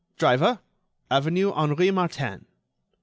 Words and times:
"Driver—avenue 0.17 1.51
Henri 1.51 1.91
Martin." 1.91 2.47